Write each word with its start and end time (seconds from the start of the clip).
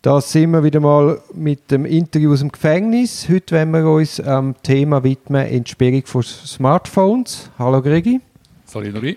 Da 0.00 0.20
sind 0.20 0.52
wir 0.52 0.62
wieder 0.62 0.78
mal 0.78 1.20
mit 1.34 1.72
dem 1.72 1.84
Interview 1.84 2.32
aus 2.32 2.38
dem 2.38 2.52
Gefängnis. 2.52 3.28
Heute 3.28 3.56
wollen 3.56 3.72
wir 3.72 3.84
uns 3.84 4.20
am 4.20 4.54
Thema 4.62 5.02
widmen, 5.02 5.44
Entsperrung 5.44 6.06
von 6.06 6.22
Smartphones. 6.22 7.50
Hallo 7.58 7.82
Gregi. 7.82 8.20
Salut 8.64 8.94
Nuri. 8.94 9.16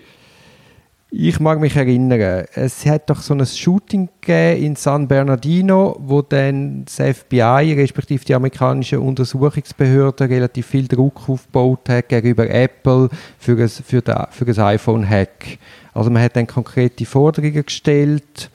Ich 1.12 1.38
mag 1.38 1.60
mich 1.60 1.76
erinnern, 1.76 2.46
es 2.54 2.84
hat 2.84 3.10
doch 3.10 3.20
so 3.20 3.32
ein 3.32 3.46
Shooting 3.46 4.08
gegeben 4.20 4.64
in 4.64 4.74
San 4.76 5.06
Bernardino, 5.06 5.96
wo 6.00 6.20
dann 6.20 6.84
das 6.84 6.96
FBI, 6.96 7.74
respektive 7.74 8.24
die 8.24 8.34
amerikanische 8.34 8.98
Untersuchungsbehörde, 8.98 10.28
relativ 10.28 10.66
viel 10.66 10.88
Druck 10.88 11.28
aufgebaut 11.28 11.88
hat 11.90 12.08
gegenüber 12.08 12.50
Apple 12.50 13.08
für 13.38 13.56
ein, 13.56 13.68
für 13.68 14.02
ein 14.04 14.58
iPhone-Hack. 14.58 15.58
Also 15.94 16.10
man 16.10 16.22
hat 16.22 16.34
dann 16.34 16.48
konkrete 16.48 17.06
Forderungen 17.06 17.64
gestellt, 17.64 18.50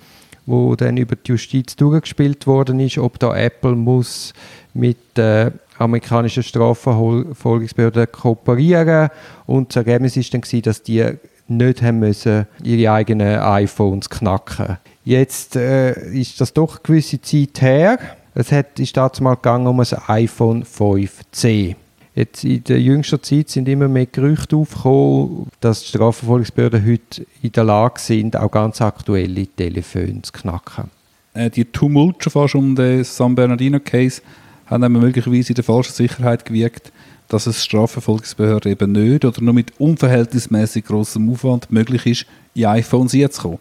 wo 0.48 0.76
dann 0.76 0.98
über 0.98 1.16
die 1.16 1.32
Justiz 1.32 1.76
durchgespielt 1.76 2.48
worden 2.48 2.80
ist, 2.80 2.98
ob 2.98 3.20
da 3.20 3.36
Apple 3.38 3.76
muss 3.76 4.34
mit 4.74 4.98
der 5.16 5.54
amerikanischen 5.78 6.42
Strafverfolgungsbehörde 6.42 8.08
kooperieren 8.08 9.10
und 9.46 9.70
das 9.70 9.76
Ergebnis 9.76 10.18
ist 10.18 10.34
dann 10.34 10.42
gewesen, 10.42 10.64
dass 10.64 10.82
die 10.82 11.06
nicht 11.48 11.82
haben 11.82 12.00
müssen, 12.00 12.48
ihre 12.64 12.92
eigenen 12.92 13.40
iPhones 13.40 14.10
knacken. 14.10 14.78
Jetzt 15.06 15.56
äh, 15.56 15.94
ist 16.12 16.42
das 16.42 16.54
doch 16.54 16.78
eine 16.78 16.84
gewisse 16.84 17.22
Zeit 17.22 17.62
her. 17.62 18.00
Es 18.34 18.52
hat, 18.52 18.80
ist 18.80 18.98
dazu 18.98 19.24
mal 19.24 19.36
gegangen 19.36 19.68
um 19.68 19.80
ein 19.80 19.88
iPhone 20.08 20.64
5C. 20.64 21.76
Jetzt 22.18 22.44
in 22.44 22.64
der 22.64 22.82
jüngsten 22.82 23.22
Zeit 23.22 23.50
sind 23.50 23.70
immer 23.70 23.88
mehr 23.88 24.08
Gerüchte 24.08 24.56
aufgekommen, 24.56 25.52
dass 25.60 25.82
die 25.82 25.90
Strafverfolgungsbehörden 25.90 26.84
heute 26.84 27.28
in 27.44 27.52
der 27.52 27.64
Lage 27.64 28.00
sind, 28.00 28.36
auch 28.36 28.50
ganz 28.50 28.82
aktuelle 28.82 29.46
Telefone 29.46 30.24
zu 30.24 30.32
knacken. 30.32 30.90
Äh, 31.36 31.52
die 31.52 31.66
Tumult 31.66 32.24
schon 32.24 32.32
fast 32.32 32.56
um 32.56 32.76
den 32.76 33.04
San 33.04 33.36
Bernardino 33.36 33.80
Case 33.80 34.24
haben 34.66 34.94
möglicherweise 34.94 35.50
in 35.50 35.56
der 35.56 35.64
falschen 35.64 35.94
Sicherheit 35.94 36.44
gewirkt 36.44 36.92
dass 37.28 37.46
es 37.46 37.64
Strafverfolgungsbehörden 37.64 38.72
eben 38.72 38.94
nicht 38.94 39.26
oder 39.26 39.42
nur 39.42 39.54
mit 39.54 39.80
unverhältnismäßig 39.80 40.86
großem 40.86 41.30
Aufwand 41.30 41.70
möglich 41.72 42.06
ist, 42.06 42.26
in 42.56 42.66
iPhones 42.66 43.14
kommen. 43.38 43.60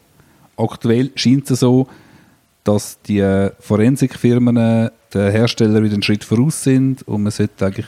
Aktuell 0.56 1.10
scheint 1.16 1.50
es 1.50 1.60
so, 1.60 1.88
dass 2.64 2.98
die 3.02 3.48
Forensikfirmen 3.60 4.56
äh, 4.56 4.90
den 5.12 5.30
Hersteller 5.30 5.82
wieder 5.82 5.94
einen 5.94 6.02
Schritt 6.02 6.24
voraus 6.24 6.62
sind 6.62 7.06
und 7.06 7.24
man 7.24 7.32
sollte 7.32 7.66
eigentlich 7.66 7.86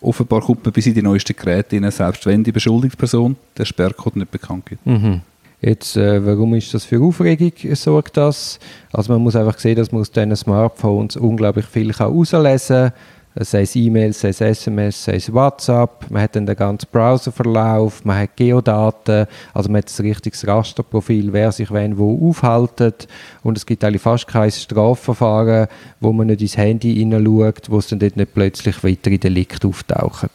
offenbar 0.00 0.40
kommt 0.40 0.64
man 0.64 0.72
bis 0.72 0.86
in 0.86 0.94
die 0.94 1.02
neuesten 1.02 1.36
Geräte 1.36 1.76
rein, 1.76 1.90
selbst 1.90 2.26
wenn 2.26 2.44
die 2.44 2.52
beschuldigte 2.52 2.96
Person 2.96 3.36
der 3.56 3.64
Sperrcode 3.64 4.16
nicht 4.16 4.30
bekannt 4.30 4.66
gibt. 4.66 4.86
Mhm. 4.86 5.20
Jetzt, 5.60 5.96
äh, 5.96 6.24
warum 6.24 6.54
ist 6.54 6.72
das 6.72 6.84
für 6.84 7.00
Aufregung 7.02 7.52
sorgt 7.74 8.16
das? 8.16 8.60
Also 8.92 9.12
man 9.12 9.22
muss 9.22 9.34
einfach 9.34 9.58
sehen, 9.58 9.76
dass 9.76 9.90
man 9.90 10.02
aus 10.02 10.10
diesen 10.10 10.36
Smartphones 10.36 11.16
unglaublich 11.16 11.66
viel 11.66 11.92
herauslesen 11.92 12.90
kann 12.90 12.92
sei 13.40 13.62
es 13.62 13.76
E-Mails, 13.76 14.20
sei 14.20 14.28
es 14.28 14.40
SMS, 14.40 15.04
sei 15.04 15.16
es 15.16 15.32
WhatsApp. 15.32 16.10
Man 16.10 16.22
hat 16.22 16.36
dann 16.36 16.46
den 16.46 16.56
ganzen 16.56 16.88
Browserverlauf, 16.90 18.04
man 18.04 18.18
hat 18.18 18.36
Geodaten, 18.36 19.26
also 19.54 19.68
man 19.70 19.82
hat 19.82 19.98
ein 19.98 20.06
richtiges 20.06 20.46
Rasterprofil, 20.46 21.32
wer 21.32 21.52
sich 21.52 21.70
wenn 21.70 21.98
wo 21.98 22.28
aufhaltet. 22.28 23.08
Und 23.42 23.56
es 23.56 23.66
gibt 23.66 23.84
eigentlich 23.84 24.02
fast 24.02 24.26
kein 24.26 24.50
Strafverfahren, 24.50 25.68
wo 26.00 26.12
man 26.12 26.28
nicht 26.28 26.42
ins 26.42 26.56
Handy 26.56 26.94
hineinschaut, 26.94 27.70
wo 27.70 27.78
es 27.78 27.88
dann 27.88 27.98
dort 27.98 28.16
nicht 28.16 28.34
plötzlich 28.34 28.82
weitere 28.82 29.18
Delikte 29.18 29.68
auftauchen. 29.68 30.30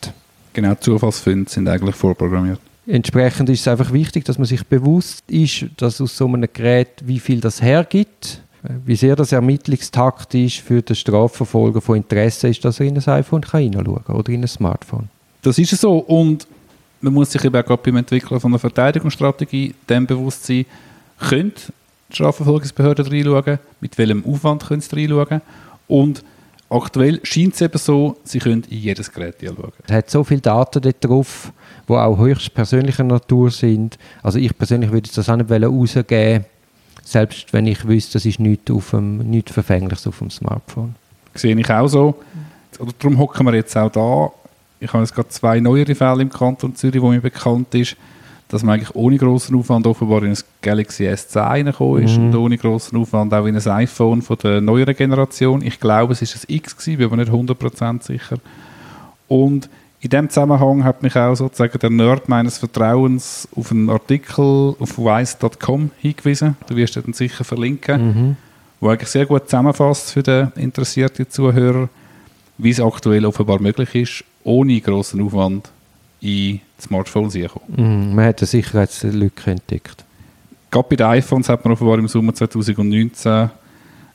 Genau, 0.53 0.75
Zufallsfunde 0.75 1.49
sind 1.49 1.67
eigentlich 1.67 1.95
vorprogrammiert. 1.95 2.59
Entsprechend 2.85 3.49
ist 3.49 3.61
es 3.61 3.67
einfach 3.67 3.93
wichtig, 3.93 4.25
dass 4.25 4.37
man 4.37 4.45
sich 4.45 4.65
bewusst 4.65 5.23
ist, 5.31 5.67
dass 5.77 6.01
aus 6.01 6.17
so 6.17 6.27
einem 6.27 6.49
Gerät 6.51 6.89
wie 7.05 7.19
viel 7.19 7.39
das 7.39 7.61
hergibt 7.61 8.42
wie 8.85 8.95
sehr 8.95 9.15
das 9.15 9.31
ermittlungstaktisch 9.31 10.61
für 10.61 10.81
den 10.81 10.95
Strafverfolger 10.95 11.81
von 11.81 11.97
Interesse 11.97 12.47
ist, 12.47 12.63
dass 12.63 12.79
er 12.79 12.85
in 12.85 12.97
ein 12.97 13.07
iPhone 13.07 13.43
hineinschauen 13.43 14.03
kann 14.05 14.15
oder 14.15 14.31
in 14.31 14.41
ein 14.41 14.47
Smartphone. 14.47 15.09
Das 15.41 15.57
ist 15.57 15.71
so 15.71 15.97
und 15.97 16.47
man 17.01 17.13
muss 17.13 17.31
sich 17.31 17.43
eben 17.43 17.65
auch 17.65 17.77
beim 17.77 17.97
Entwickeln 17.97 18.39
von 18.39 18.51
einer 18.51 18.59
Verteidigungsstrategie 18.59 19.75
dem 19.89 20.07
bewusst 20.07 20.45
sein, 20.45 20.65
können 21.19 21.51
die 22.09 22.15
Strafverfolgungsbehörden 22.15 23.05
reinschauen, 23.05 23.59
mit 23.81 23.97
welchem 23.97 24.25
Aufwand 24.25 24.65
können 24.65 24.81
sie 24.81 24.95
reinschauen 24.95 25.41
und 25.87 26.23
aktuell 26.69 27.19
scheint 27.23 27.55
es 27.55 27.61
eben 27.61 27.77
so, 27.77 28.17
sie 28.23 28.39
können 28.39 28.63
in 28.69 28.77
jedes 28.77 29.11
Gerät 29.11 29.35
reinschauen. 29.43 29.73
Es 29.85 29.93
hat 29.93 30.09
so 30.09 30.23
viele 30.23 30.41
Daten 30.41 30.81
dort 30.81 31.03
drauf, 31.03 31.51
die 31.89 31.93
auch 31.93 32.17
höchst 32.17 32.53
persönlicher 32.53 33.03
Natur 33.03 33.51
sind. 33.51 33.97
Also 34.21 34.39
ich 34.39 34.57
persönlich 34.57 34.91
würde 34.91 35.09
das 35.13 35.27
auch 35.27 35.35
nicht 35.35 35.51
rausgeben 35.51 36.45
selbst 37.03 37.53
wenn 37.53 37.67
ich 37.67 37.87
wüsste, 37.87 38.13
das 38.13 38.25
ist 38.25 38.39
nichts, 38.39 38.71
auf 38.71 38.91
dem, 38.91 39.17
nichts 39.17 39.51
Verfängliches 39.51 40.07
auf 40.07 40.19
dem 40.19 40.29
Smartphone. 40.29 40.95
Sehe 41.35 41.55
ich 41.55 41.69
auch 41.69 41.87
so. 41.87 42.15
Oder 42.79 42.91
darum 42.97 43.17
hocken 43.19 43.45
wir 43.45 43.53
jetzt 43.55 43.75
auch 43.77 43.91
da. 43.91 44.31
Ich 44.79 44.91
habe 44.91 45.03
jetzt 45.03 45.13
gerade 45.13 45.29
zwei 45.29 45.59
neuere 45.59 45.95
Fälle 45.95 46.21
im 46.21 46.29
Kanton 46.29 46.75
Zürich, 46.75 47.01
wo 47.01 47.09
mir 47.09 47.21
bekannt 47.21 47.73
ist, 47.75 47.95
dass 48.49 48.63
man 48.63 48.75
eigentlich 48.75 48.95
ohne 48.95 49.17
großen 49.17 49.55
Aufwand 49.55 49.87
offenbar 49.87 50.23
in 50.23 50.31
ein 50.31 50.37
Galaxy 50.61 51.07
S10 51.07 51.39
reingekommen 51.39 52.03
ist 52.03 52.17
mhm. 52.17 52.27
und 52.27 52.35
ohne 52.35 52.57
großen 52.57 52.97
Aufwand 52.97 53.33
auch 53.33 53.45
in 53.45 53.55
ein 53.55 53.67
iPhone 53.67 54.21
von 54.21 54.37
der 54.43 54.61
neueren 54.61 54.95
Generation. 54.95 55.61
Ich 55.63 55.79
glaube, 55.79 56.13
es 56.13 56.21
ist 56.21 56.35
ein 56.35 56.55
X 56.55 56.77
gewesen, 56.77 56.97
bin 56.97 57.07
aber 57.07 57.17
nicht 57.17 57.31
100% 57.31 58.03
sicher. 58.03 58.37
Und 59.27 59.69
in 60.03 60.09
dem 60.09 60.29
Zusammenhang 60.29 60.83
hat 60.83 61.01
mich 61.01 61.15
auch 61.15 61.33
sozusagen 61.33 61.79
der 61.79 61.89
Nerd 61.89 62.27
meines 62.27 62.57
Vertrauens 62.57 63.47
auf 63.55 63.71
einen 63.71 63.89
Artikel 63.89 64.75
auf 64.77 64.97
wise.com 64.97 65.91
hingewiesen. 65.97 66.57
Du 66.67 66.75
wirst 66.75 66.97
den 66.97 67.13
sicher 67.13 67.45
verlinken, 67.45 68.05
mhm. 68.05 68.35
wo 68.81 68.89
eigentlich 68.89 69.07
sehr 69.07 69.25
gut 69.25 69.45
zusammenfasst 69.45 70.11
für 70.11 70.21
den 70.21 70.51
interessierten 70.57 71.29
Zuhörer, 71.29 71.87
wie 72.57 72.71
es 72.71 72.81
aktuell 72.81 73.25
offenbar 73.25 73.61
möglich 73.61 73.95
ist, 73.95 74.25
ohne 74.43 74.81
großen 74.81 75.21
Aufwand 75.21 75.69
in 76.19 76.59
Smartphones 76.81 77.31
zu 77.31 77.47
kommen. 77.47 78.09
Mhm, 78.09 78.15
man 78.15 78.25
hat 78.25 78.41
eine 78.41 78.47
Sicherheitslücke 78.47 79.51
entdeckt. 79.51 80.03
Gerade 80.69 80.87
bei 80.89 80.95
den 80.97 81.07
iPhones 81.07 81.47
hat 81.47 81.63
man 81.63 81.71
offenbar 81.71 81.97
im 81.97 82.09
Sommer 82.09 82.33
2019 82.33 83.49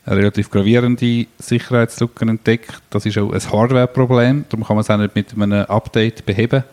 relativ 0.07 0.51
gravierende 0.51 1.27
Sicherheitslücken 1.39 2.29
entdeckt. 2.29 2.81
Das 2.91 3.05
ist 3.07 3.19
auch 3.19 3.33
ein 3.33 3.41
Hardware-Problem, 3.41 4.45
darum 4.49 4.65
kann 4.65 4.77
man 4.77 4.83
es 4.83 4.91
auch 4.91 4.97
nicht 4.97 5.15
mit 5.15 5.33
einem 5.35 5.67
Update 5.67 6.25
beheben. 6.25 6.65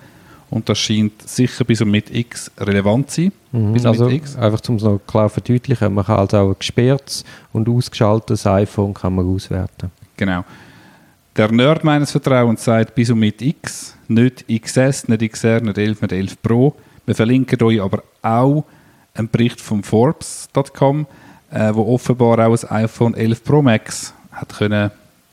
Und 0.49 0.69
das 0.69 0.77
scheint 0.77 1.27
sicher 1.27 1.65
bis 1.65 1.81
und 1.81 1.91
mit 1.91 2.13
X 2.13 2.51
relevant 2.57 3.09
zu 3.09 3.23
sein. 3.23 3.31
Mhm, 3.51 3.85
also 3.85 4.05
einfach 4.05 4.61
um 4.69 4.75
es 4.75 4.83
noch 4.83 4.99
klar 5.05 5.27
zu 5.27 5.41
verdeutlichen, 5.41 5.93
man 5.93 6.05
kann 6.05 6.19
also 6.19 6.37
auch 6.37 6.49
ein 6.49 6.55
gesperrtes 6.59 7.25
und 7.51 7.67
ausgeschaltetes 7.67 8.45
iPhone 8.45 8.93
kann 8.93 9.15
man 9.15 9.27
auswerten. 9.27 9.91
Genau. 10.15 10.45
Der 11.35 11.51
Nerd 11.51 11.83
meines 11.83 12.11
Vertrauens 12.11 12.63
sagt 12.63 12.95
bis 12.95 13.09
und 13.09 13.19
mit 13.19 13.41
X, 13.41 13.97
nicht 14.07 14.45
XS, 14.47 15.09
nicht 15.09 15.33
XR, 15.33 15.61
nicht 15.61 15.77
11, 15.77 16.01
nicht 16.01 16.11
11 16.13 16.41
Pro. 16.41 16.75
Wir 17.05 17.15
verlinken 17.15 17.61
euch 17.61 17.81
aber 17.81 18.03
auch 18.21 18.63
einen 19.13 19.29
Bericht 19.29 19.59
von 19.59 19.83
Forbes.com, 19.83 21.05
äh, 21.51 21.73
wo 21.73 21.93
offenbar 21.93 22.39
auch 22.39 22.63
ein 22.63 22.83
iPhone 22.85 23.13
11 23.13 23.43
Pro 23.43 23.61
Max 23.61 24.13
hat 24.31 24.57
können 24.57 24.91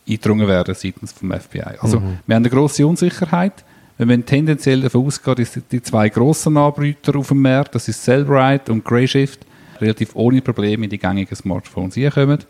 eingedrungen 0.09 0.49
werden 0.49 0.75
seitens 0.75 1.13
vom 1.13 1.33
FBI. 1.33 1.79
Also 1.81 2.01
mhm. 2.01 2.19
wir 2.27 2.37
haben 2.37 2.43
eine 2.43 2.51
grosse 2.51 2.87
Unsicherheit. 2.87 3.65
Wir 3.99 4.07
müssen 4.07 4.27
tendenziell 4.27 4.81
davon 4.81 5.07
ausgehen, 5.07 5.37
dass 5.37 5.59
die 5.71 5.83
zwei 5.83 6.09
grossen 6.09 6.57
Anbieter 6.57 7.17
auf 7.17 7.29
dem 7.29 7.43
Markt, 7.43 7.75
das 7.75 7.89
ist 7.89 8.03
Cellbrite 8.03 8.73
und 8.73 8.85
Grayshift, 8.85 9.41
relativ 9.81 10.15
ohne 10.15 10.41
Probleme 10.41 10.85
in 10.85 10.91
die 10.91 10.99
gängigen 10.99 11.37
Smartphones 11.37 11.97
reinkommen. 11.97 12.41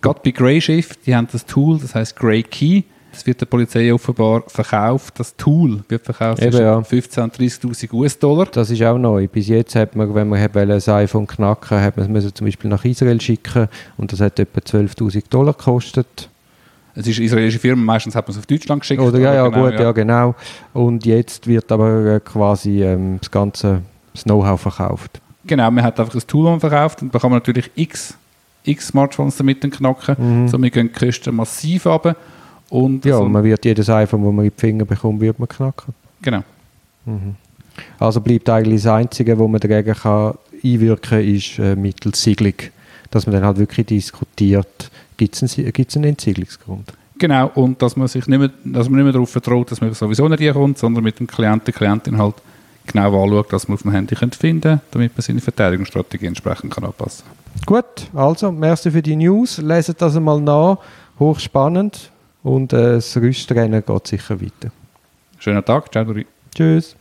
Gerade 0.00 0.20
bei 0.24 0.30
Grayshift, 0.30 1.06
die 1.06 1.14
haben 1.14 1.28
das 1.30 1.46
Tool, 1.46 1.78
das 1.78 1.94
heißt 1.94 2.16
Gray 2.16 2.42
Key. 2.42 2.82
Das 3.12 3.26
wird 3.26 3.40
der 3.40 3.46
Polizei 3.46 3.92
offenbar 3.92 4.44
verkauft. 4.46 5.18
Das 5.18 5.36
Tool 5.36 5.82
wird 5.88 6.04
verkauft 6.04 6.42
Eben, 6.42 6.58
ja. 6.58 6.78
15.000 6.78 7.22
und 7.22 7.36
30.000 7.36 7.92
US-Dollar. 7.92 8.46
Das 8.46 8.70
ist 8.70 8.82
auch 8.82 8.98
neu. 8.98 9.26
Bis 9.26 9.48
jetzt 9.48 9.74
hat 9.74 9.96
man, 9.96 10.14
wenn 10.14 10.28
man 10.28 10.38
ein 10.38 10.70
iPhone 10.88 11.26
knacken 11.26 11.80
hat 11.80 11.96
man 11.96 12.14
es 12.16 12.32
zum 12.34 12.46
Beispiel 12.46 12.70
nach 12.70 12.84
Israel 12.84 13.20
schicken 13.20 13.68
und 13.96 14.12
das 14.12 14.20
hat 14.20 14.38
etwa 14.38 14.60
12.000 14.60 15.24
Dollar 15.28 15.54
gekostet. 15.54 16.28
Es 16.94 17.06
ist 17.06 17.18
eine 17.18 17.26
israelische 17.26 17.58
Firma, 17.58 17.82
meistens 17.82 18.14
hat 18.14 18.26
man 18.26 18.32
es 18.32 18.38
auf 18.38 18.46
Deutschland 18.46 18.80
geschickt. 18.80 19.00
Oder, 19.00 19.18
ja, 19.18 19.34
ja, 19.34 19.48
genau, 19.48 19.64
gut, 19.64 19.74
ja. 19.74 19.80
ja. 19.82 19.92
genau. 19.92 20.34
Und 20.72 21.06
jetzt 21.06 21.46
wird 21.46 21.70
aber 21.70 22.16
äh, 22.16 22.20
quasi 22.20 22.82
ähm, 22.82 23.18
das 23.20 23.30
ganze 23.30 23.82
Know-how 24.24 24.60
verkauft. 24.60 25.20
Genau, 25.44 25.70
man 25.70 25.84
hat 25.84 25.98
einfach 25.98 26.14
ein 26.14 26.26
Tool 26.26 26.60
verkauft 26.60 27.02
und 27.02 27.14
da 27.14 27.18
kann 27.18 27.30
man 27.30 27.38
natürlich 27.38 27.70
x, 27.74 28.14
x 28.64 28.88
Smartphones 28.88 29.36
damit 29.36 29.60
knacken. 29.60 30.16
Mhm. 30.18 30.48
Somit 30.48 30.74
gehen 30.74 30.90
die 30.92 31.06
Kosten 31.06 31.34
massiv 31.34 31.86
runter. 31.86 32.16
Und 32.70 33.04
ja, 33.04 33.18
so 33.18 33.28
man 33.28 33.44
wird 33.44 33.64
jedes 33.64 33.88
iPhone, 33.90 34.24
das 34.24 34.32
man 34.32 34.44
in 34.44 34.52
die 34.56 34.60
Finger 34.60 34.84
bekommt, 34.84 35.20
wird 35.20 35.38
man 35.38 35.48
knacken. 35.48 35.92
Genau. 36.22 36.42
Mhm. 37.04 37.34
Also 37.98 38.20
bleibt 38.20 38.48
eigentlich 38.48 38.82
das 38.82 38.92
Einzige, 38.92 39.38
wo 39.38 39.48
man 39.48 39.60
dagegen 39.60 39.94
kann 39.94 40.34
einwirken 40.62 41.10
kann, 41.10 41.24
ist 41.24 41.58
äh, 41.58 41.76
mittels 41.76 42.22
Siegelung. 42.22 42.54
Dass 43.10 43.26
man 43.26 43.34
dann 43.34 43.44
halt 43.44 43.58
wirklich 43.58 43.86
diskutiert, 43.86 44.90
gibt 45.16 45.34
es 45.34 45.58
einen, 45.58 45.72
gibt's 45.72 45.96
einen 45.96 46.10
Entsiegelungsgrund? 46.10 46.92
Genau, 47.18 47.50
und 47.54 47.82
dass 47.82 47.96
man 47.96 48.08
sich 48.08 48.26
nicht 48.26 48.38
mehr, 48.38 48.50
dass 48.64 48.88
man 48.88 48.96
nicht 48.96 49.04
mehr 49.04 49.12
darauf 49.12 49.30
vertraut, 49.30 49.70
dass 49.70 49.80
man 49.80 49.92
sowieso 49.92 50.28
nicht 50.28 50.40
reinkommt, 50.40 50.78
sondern 50.78 51.04
mit 51.04 51.18
dem 51.18 51.26
Klienten, 51.26 51.74
Klientin 51.74 52.16
halt 52.16 52.36
genau 52.86 53.22
anschaut, 53.22 53.52
dass 53.52 53.68
man 53.68 53.74
auf 53.74 53.82
dem 53.82 53.90
Handy 53.90 54.16
finden 54.16 54.60
kann, 54.60 54.80
damit 54.90 55.12
man 55.16 55.22
seine 55.22 55.40
Verteidigungsstrategie 55.40 56.26
entsprechend 56.26 56.72
kann 56.72 56.84
anpassen 56.84 57.24
kann. 57.26 57.66
Gut, 57.66 58.08
also, 58.14 58.50
merci 58.52 58.90
für 58.90 59.02
die 59.02 59.16
News. 59.16 59.58
Leset 59.58 60.00
das 60.00 60.16
einmal 60.16 60.40
nach. 60.40 60.78
Hochspannend. 61.18 62.10
Und 62.42 62.72
äh, 62.72 62.94
das 62.94 63.16
Rüstrennen 63.16 63.84
geht 63.84 64.06
sicher 64.06 64.40
weiter. 64.40 64.70
Schönen 65.38 65.64
Tag, 65.64 65.92
ciao. 65.92 66.04
Dori. 66.04 66.26
Tschüss. 66.54 66.96